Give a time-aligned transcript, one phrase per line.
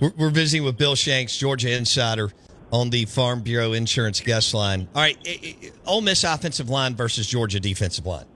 [0.00, 2.30] We're, we're visiting with Bill Shanks, Georgia Insider,
[2.72, 4.88] on the Farm Bureau Insurance guest line.
[4.94, 8.26] All right, i- i- Ole Miss offensive line versus Georgia defensive line.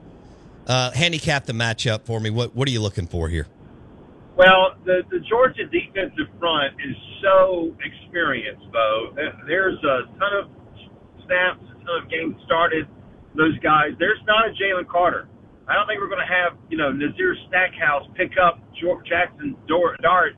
[0.66, 2.28] Uh, handicap the matchup for me.
[2.30, 3.46] What what are you looking for here?
[4.36, 9.10] Well, the, the Georgia defensive front is so experienced, Bo.
[9.46, 10.50] There's a ton of
[11.26, 12.86] snaps, a ton of games started.
[13.34, 13.92] Those guys.
[13.98, 15.26] There's not a Jalen Carter.
[15.66, 20.36] I don't think we're going to have you know Nazir Stackhouse pick up Jaxson Dart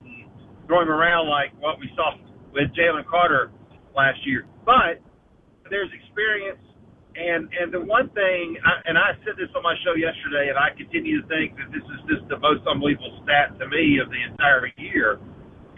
[0.71, 2.15] throw him around like what we saw
[2.55, 3.51] with Jalen Carter
[3.91, 4.47] last year.
[4.63, 5.03] But
[5.67, 6.62] there's experience,
[7.19, 10.55] and and the one thing, I, and I said this on my show yesterday, and
[10.55, 14.15] I continue to think that this is just the most unbelievable stat to me of
[14.15, 15.19] the entire year.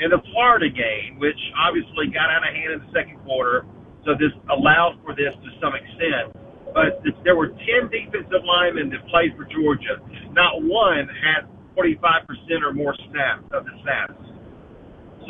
[0.01, 3.65] In the Florida game, which obviously got out of hand in the second quarter,
[4.05, 6.37] so this allowed for this to some extent.
[6.75, 10.03] But th- there were 10 defensive linemen that played for Georgia.
[10.33, 11.47] Not one had
[11.77, 12.27] 45%
[12.65, 14.32] or more snaps of the snaps.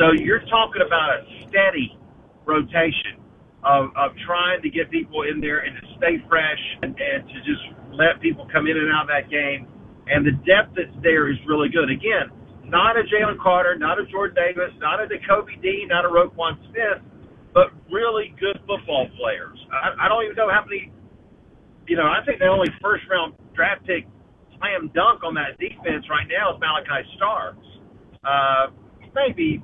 [0.02, 1.94] So you're talking about a steady
[2.42, 3.22] rotation
[3.62, 7.38] of, of trying to get people in there and to stay fresh and, and to
[7.46, 7.62] just
[7.94, 9.70] let people come in and out of that game.
[10.10, 11.86] And the depth that's there is really good.
[11.86, 12.34] Again,
[12.66, 16.58] not a Jalen Carter, not a Jordan Davis, not a Nakobe Dean, not a Roquan
[16.66, 16.98] Smith,
[17.54, 19.54] but really good football players.
[19.70, 20.90] I, I don't even know how many,
[21.86, 24.10] you know, I think the only first round draft pick
[24.58, 27.70] slam dunk on that defense right now is Malaki Starks.
[28.26, 28.74] Uh,
[29.14, 29.62] maybe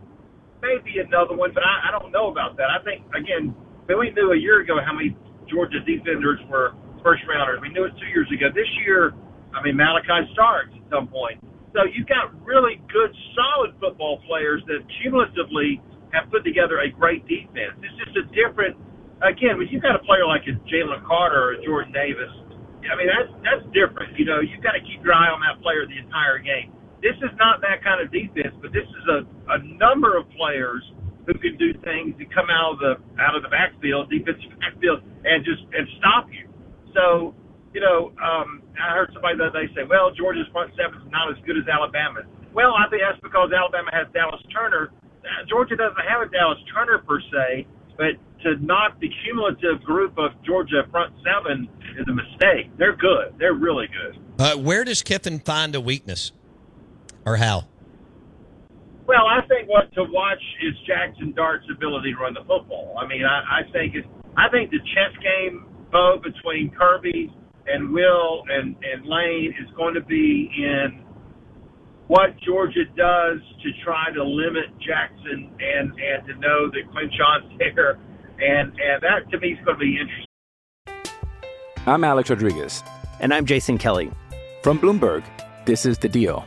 [0.63, 2.69] maybe another one, but I, I don't know about that.
[2.69, 3.55] I think again,
[3.89, 5.17] we knew a year ago how many
[5.49, 7.61] Georgia defenders were first rounders.
[7.63, 8.53] We knew it two years ago.
[8.53, 9.15] This year,
[9.55, 11.41] I mean Malaki Starks at some point.
[11.77, 15.81] So you've got really good, solid football players that cumulatively
[16.17, 17.77] have put together a great defense.
[17.85, 18.77] It's just a different.
[19.21, 22.31] Again, when you've got a player like a Jalen Carter or a Jordan Davis,
[22.89, 24.17] I mean that's that's different.
[24.17, 26.73] You know, you've got to keep your eye on that player the entire game.
[27.03, 29.19] This is not that kind of defense, but this is a,
[29.55, 30.83] a number of players
[31.27, 35.05] who can do things to come out of the out of the backfield, defensive backfield,
[35.25, 36.49] and just and stop you.
[36.97, 37.35] So,
[37.75, 41.11] you know, um, I heard somebody the other day say, "Well, Georgia's front seven is
[41.13, 42.27] not as good as Alabama's."
[42.57, 44.91] Well, I think that's because Alabama has Dallas Turner.
[45.47, 47.67] Georgia doesn't have a Dallas Turner per se,
[47.97, 52.71] but to knock the cumulative group of Georgia front seven is a mistake.
[52.79, 53.35] They're good.
[53.39, 54.19] They're really good.
[54.41, 56.33] Uh, where does Kiffin find a weakness,
[57.29, 57.65] or how?
[59.07, 62.97] Well, I think what to watch is Jaxson Dart's ability to run the football.
[63.01, 64.07] I mean, I, I think it's
[64.37, 67.33] I think the chess game, Bo, between Kirby
[67.67, 71.03] and Will and, and Lane is going to be in
[72.07, 77.99] what Georgia does to try to limit Jaxson and, and to know that Quinshon's there.
[78.41, 80.27] And, and that to me is going to be interesting.
[81.87, 82.83] I'm Alex Rodriguez.
[83.21, 84.11] And I'm Jason Kelly.
[84.63, 85.25] From Bloomberg,
[85.65, 86.45] this is The Deal.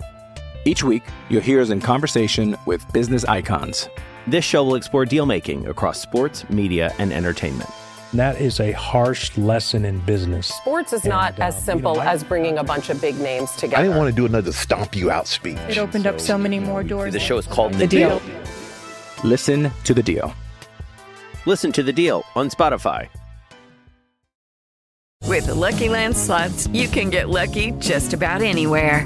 [0.66, 3.90] Each week, you'll hear us in conversation with business icons.
[4.28, 7.69] This show will explore deal making across sports, media, and entertainment.
[8.13, 10.48] That is a harsh lesson in business.
[10.48, 13.00] Sports is not And, uh, as you simple know, I- as bringing a bunch of
[13.02, 13.78] big names together.
[13.78, 15.58] I didn't want to do another stomp you out speech.
[15.69, 17.14] It opened up so many more doors.
[17.14, 18.22] The show is called The, The Deal.
[19.24, 20.34] Listen to The Deal.
[21.46, 23.07] Listen to The Deal on Spotify.
[25.25, 29.06] With the Lucky Land slots, you can get lucky just about anywhere.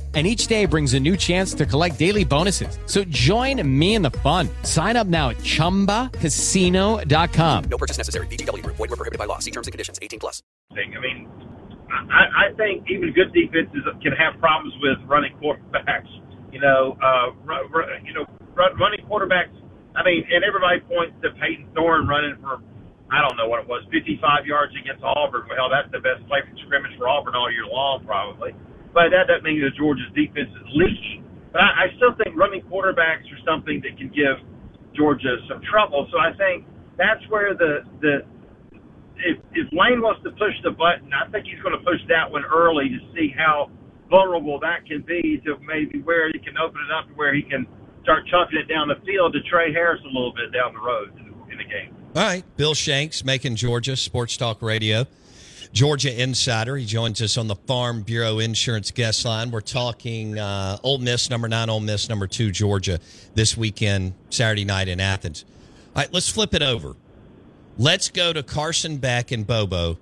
[0.13, 2.77] and each day brings a new chance to collect daily bonuses.
[2.85, 4.49] So join me in the fun.
[4.63, 7.63] Sign up now at ChumbaCasino.com.
[7.69, 8.27] No purchase necessary.
[8.27, 8.61] VGW.
[8.65, 9.39] Void were prohibited by law.
[9.39, 9.99] See terms and conditions.
[10.01, 10.43] 18 plus.
[10.71, 11.29] I mean,
[11.91, 16.09] I, I think even good defenses can have problems with running quarterbacks.
[16.51, 18.25] You know, uh, run, run, you know,
[18.55, 19.51] run, running quarterbacks.
[19.95, 22.59] I mean, and everybody points to Payton Thorne running for,
[23.11, 25.47] I don't know what it was, 55 yards against Auburn.
[25.49, 28.55] Well, that's the best play from scrimmage for Auburn all year long, probably.
[28.93, 31.23] But that doesn't mean that Georgia's defense is leaky.
[31.51, 34.39] But I, I still think running quarterbacks are something that can give
[34.95, 36.07] Georgia some trouble.
[36.11, 36.67] So I think
[36.97, 38.27] that's where the the
[39.21, 42.31] if, if Lane wants to push the button, I think he's going to push that
[42.31, 43.69] one early to see how
[44.09, 47.41] vulnerable that can be to maybe where he can open it up to where he
[47.41, 47.65] can
[48.03, 51.13] start chucking it down the field to Tre Harris a little bit down the road
[51.51, 51.95] in the game.
[52.15, 55.05] All right, Bill Shanks, Macon, Georgia Sports Talk Radio.
[55.73, 56.75] Georgia insider.
[56.77, 59.51] He joins us on the Farm Bureau Insurance guest line.
[59.51, 62.99] We're talking uh, Ole Miss number nine, Ole Miss number two, Georgia
[63.35, 65.45] this weekend, Saturday night in Athens.
[65.95, 66.95] All right, let's flip it over.
[67.77, 69.97] Let's go to Carson Beck and Bobo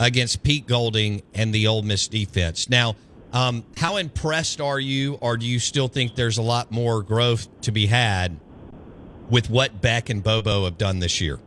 [0.00, 2.68] against Pete Golding and the Ole Miss defense.
[2.68, 2.96] Now,
[3.32, 7.48] um, how impressed are you, or do you still think there's a lot more growth
[7.62, 8.38] to be had
[9.28, 11.38] with what Beck and Bobo have done this year?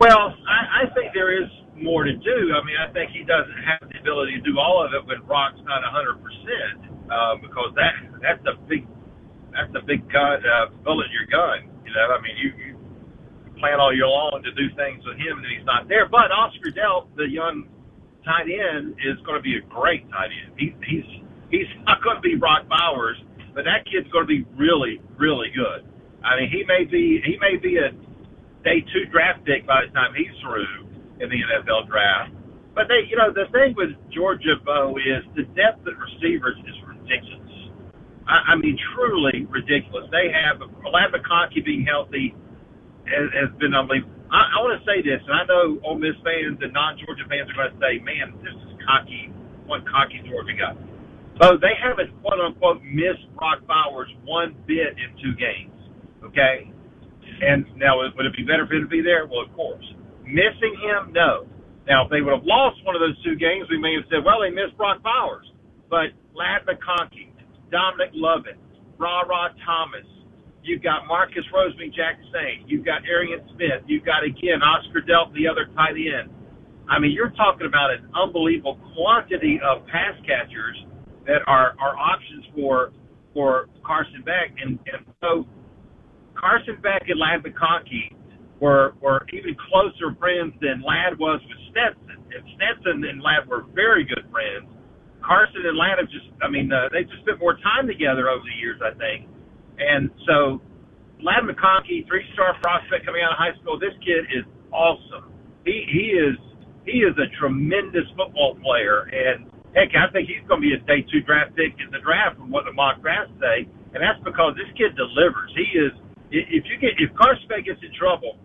[0.00, 2.38] Well, I, I think there is more to do.
[2.54, 5.22] I mean, I think he doesn't have the ability to do all of it when
[5.26, 8.86] Brock's not a hundred percent, uh, because that that's a big
[9.54, 11.70] that's a big gun, uh, bullet in your gun.
[11.86, 12.72] You know, I mean, you, you
[13.58, 16.08] plan all year long to do things with him, and he's not there.
[16.08, 17.66] But Oscar Delp, the young
[18.24, 20.54] tight end, is going to be a great tight end.
[20.58, 21.08] He, he's
[21.50, 23.18] he's not going to be Brock Bowers,
[23.54, 25.86] but that kid's going to be really really good.
[26.22, 27.90] I mean, he may be he may be a
[28.68, 30.84] day two draft pick by the time he's through
[31.24, 32.36] in the NFL draft.
[32.76, 36.76] But they, you know, the thing with Georgia Bo is the depth at receivers is
[36.84, 37.48] ridiculous.
[38.28, 40.06] I, I mean, truly ridiculous.
[40.12, 42.36] They have McConkey being healthy
[43.08, 44.14] has, has been unbelievable.
[44.28, 47.48] I, I want to say this, and I know Ole Miss fans and non-Georgia fans
[47.48, 49.32] are going to say, "Man, this is cocky,
[49.64, 50.76] one cocky Georgia guy."
[51.40, 55.72] So they haven't quote unquote missed Brock Bowers one bit in two games.
[56.20, 56.68] Okay,
[57.40, 59.26] and now, would it be better for him to be there?
[59.26, 59.84] Well, of course.
[60.24, 61.46] Missing him, no.
[61.86, 64.20] Now, if they would have lost one of those two games, we may have said,
[64.24, 65.46] well, they missed Brock Bowers.
[65.88, 67.32] But Ladd McConkey,
[67.72, 68.60] Dominic Lovett,
[68.98, 70.04] Rara Thomas,
[70.62, 75.64] you've got Marcus Rosemy-Jacksaint, you've got Arian Smith, you've got, again, Oscar Delp, the other
[75.74, 76.28] tight end.
[76.88, 80.76] I mean, you're talking about an unbelievable quantity of pass catchers
[81.26, 82.92] that are, are options for
[83.34, 84.56] for Carson Beck.
[84.60, 85.46] And, and so
[86.38, 88.14] Carson Beck and Ladd McConkey
[88.60, 92.22] were were even closer friends than Ladd was with Stetson.
[92.30, 94.70] And Stetson and Ladd were very good friends.
[95.18, 98.42] Carson and Ladd have just, I mean, uh, they've just spent more time together over
[98.46, 99.26] the years, I think.
[99.78, 100.62] And so,
[101.20, 103.78] Ladd McConkey, three-star prospect coming out of high school.
[103.78, 105.34] This kid is awesome.
[105.66, 106.38] He he is
[106.86, 110.82] he is a tremendous football player, and heck, I think he's going to be a
[110.86, 113.68] day two draft pick in the draft from what the mock drafts say.
[113.92, 115.50] And that's because this kid delivers.
[115.56, 115.92] He is
[116.30, 118.36] if you get if Carson gets in trouble,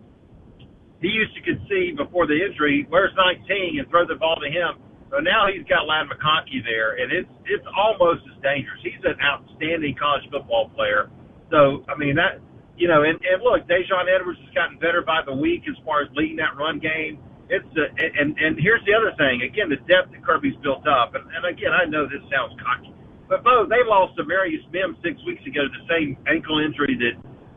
[1.00, 4.80] he used to concede before the injury, where's 19 and throw the ball to him.
[5.12, 8.80] So now he's got Ladd McConkey there, and it's it's almost as dangerous.
[8.82, 11.10] He's an outstanding college football player.
[11.52, 12.40] So I mean that
[12.74, 16.02] you know, and, and look, Daijun Edwards has gotten better by the week as far
[16.02, 17.22] as leading that run game.
[17.46, 19.44] It's a, and and here's the other thing.
[19.44, 22.90] Again, the depth that Kirby's built up, and, and again, I know this sounds cocky,
[23.28, 26.96] but Bo, they lost to Marius Mims six weeks ago to the same ankle injury
[26.96, 27.14] that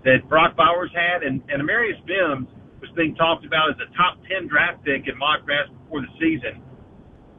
[0.07, 2.47] that Brock Bowers had, and, and Amarius Mims
[2.79, 6.07] was being talked about as a top 10 draft pick in mock drafts before the
[6.17, 6.63] season.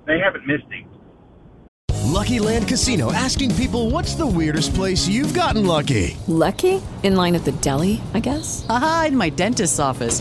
[0.07, 0.87] They haven't missed him.
[2.05, 6.17] Lucky Land Casino asking people what's the weirdest place you've gotten lucky?
[6.27, 6.83] Lucky?
[7.03, 8.67] In line at the deli, I guess?
[8.69, 10.21] Aha, in my dentist's office.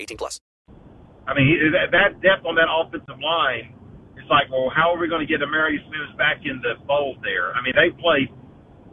[0.00, 0.40] 18 plus.
[1.26, 3.72] I mean, that, that depth on that offensive line,
[4.16, 7.18] it's like, well, how are we going to get Amarius Mims back in the fold
[7.22, 7.54] there?
[7.54, 8.28] I mean, they played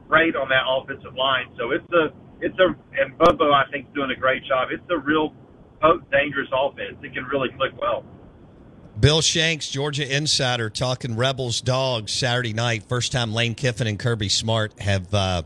[0.07, 3.93] great on that offensive line, so it's a, it's a, and Bobo, I think, is
[3.93, 4.69] doing a great job.
[4.71, 5.35] It's a real
[6.11, 6.97] dangerous offense.
[7.03, 8.05] It can really click well.
[8.99, 12.83] Bill Shanks, Georgia Insider, talking Rebels dogs Saturday night.
[12.87, 15.43] First time Lane Kiffin and Kirby Smart have uh,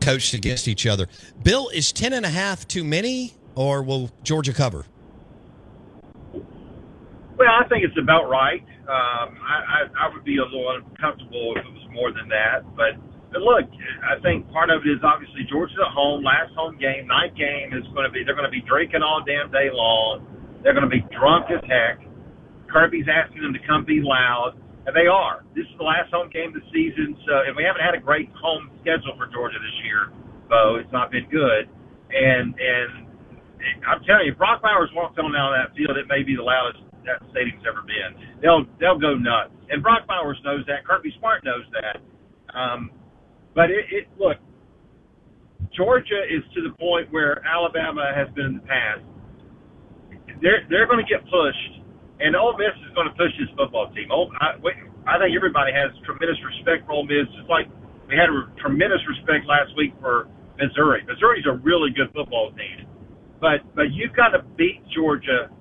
[0.00, 1.08] coached against each other.
[1.42, 4.86] Bill, is 10 and a half too many, or will Georgia cover?
[7.34, 8.62] Well, I think it's about right.
[8.86, 12.62] Um, I, I, I would be a little uncomfortable if it was more than that.
[12.76, 12.94] But,
[13.32, 13.66] but look,
[14.06, 17.74] I think part of it is obviously Georgia's at home, last home game, night game
[17.74, 20.22] is going to be, they're going to be drinking all damn day long.
[20.62, 22.06] They're going to be drunk as heck.
[22.70, 25.44] Kirby's asking them to come be loud, and they are.
[25.54, 28.02] This is the last home game of the season, so and we haven't had a
[28.02, 30.10] great home schedule for Georgia this year,
[30.48, 30.76] Bo.
[30.80, 31.70] It's not been good,
[32.10, 33.03] and and
[33.86, 36.36] I'm telling you, if Brock Bowers walks on out of that field, it may be
[36.36, 38.16] the loudest that stadium's ever been.
[38.40, 40.84] They'll they'll go nuts, and Brock Bowers knows that.
[40.84, 42.00] Kirby Smart knows that.
[42.52, 42.90] Um,
[43.54, 44.38] but it, it look,
[45.76, 49.04] Georgia is to the point where Alabama has been in the past.
[50.40, 51.72] They're they're going to get pushed,
[52.20, 54.10] and Ole Miss is going to push this football team.
[54.10, 54.56] Ole, I,
[55.06, 57.68] I think everybody has tremendous respect for Ole Miss, just like
[58.08, 60.28] we had a tremendous respect last week for
[60.60, 61.02] Missouri.
[61.06, 62.86] Missouri's a really good football team,
[63.44, 65.52] but but you've got to beat Georgia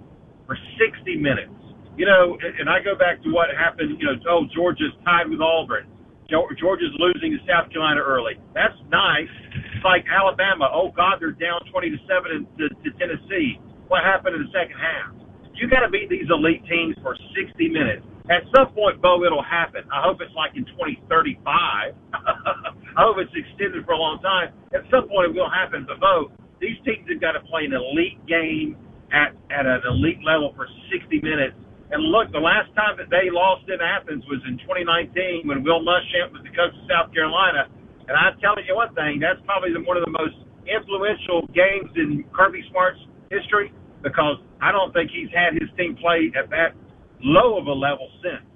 [0.48, 1.52] for 60 minutes.
[2.00, 4.00] You know, and I go back to what happened.
[4.00, 5.92] You know, oh Georgia's tied with Auburn.
[6.32, 8.40] Georgia's losing to South Carolina early.
[8.56, 9.30] That's nice.
[9.76, 10.72] It's like Alabama.
[10.72, 13.60] Oh God, they're down 20 to seven to, to Tennessee.
[13.92, 15.12] What happened in the second half?
[15.54, 18.02] You got to beat these elite teams for 60 minutes.
[18.32, 19.84] At some point, Bo, it'll happen.
[19.92, 21.44] I hope it's like in 2035.
[22.98, 24.56] I hope it's extended for a long time.
[24.74, 25.86] At some point, it will happen.
[25.86, 26.32] But Bo,
[26.64, 28.80] these teams have got to play an elite game
[29.12, 31.60] at at an elite level for 60 minutes.
[31.92, 35.84] And look, the last time that they lost in Athens was in 2019 when Will
[35.84, 37.70] Muschamp was the coach of South Carolina.
[38.08, 40.34] And I'm telling you one thing, that's probably the, one of the most
[40.66, 46.32] influential games in Kirby Smart's history because I don't think he's had his team play
[46.34, 46.74] at that
[47.22, 48.50] low of a level since.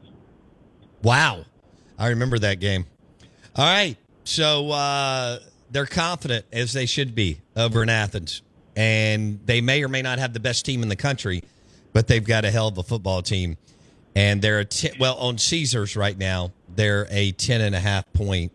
[1.03, 1.45] Wow.
[1.99, 2.85] I remember that game.
[3.55, 3.97] All right.
[4.23, 5.39] So uh,
[5.71, 8.41] they're confident, as they should be, over in Athens.
[8.75, 11.43] And they may or may not have the best team in the country,
[11.93, 13.57] but they've got a hell of a football team.
[14.15, 16.51] And they're a t- well on Caesars right now.
[16.75, 18.51] They're a ten and a half point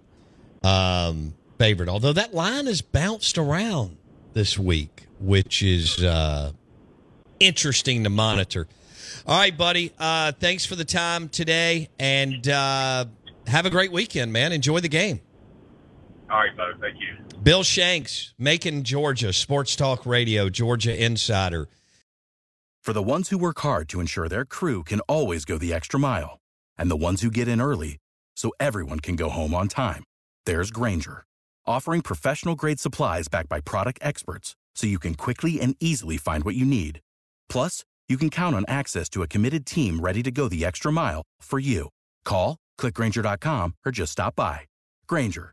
[0.62, 1.88] um, favorite.
[1.88, 3.96] Although that line has bounced around
[4.32, 6.52] this week, which is uh,
[7.38, 8.66] interesting to monitor.
[9.26, 9.92] All right, buddy.
[9.98, 13.04] Uh, thanks for the time today, and uh,
[13.46, 14.52] have a great weekend, man.
[14.52, 15.20] Enjoy the game.
[16.32, 16.72] All right, Bo.
[16.80, 17.38] Thank you.
[17.42, 21.68] Bill Shanks, Macon, Georgia, Sports Talk Radio, Georgia Insider.
[22.82, 26.00] For the ones who work hard to ensure their crew can always go the extra
[26.00, 26.40] mile,
[26.78, 27.98] and the ones who get in early
[28.34, 30.04] so everyone can go home on time,
[30.46, 31.24] there's Grainger,
[31.66, 36.44] offering professional grade supplies backed by product experts so you can quickly and easily find
[36.44, 37.00] what you need.
[37.50, 40.90] Plus, you can count on access to a committed team ready to go the extra
[40.90, 41.90] mile for you.
[42.24, 44.62] Call, clickgrainger.com, or just stop by.
[45.06, 45.52] Grainger,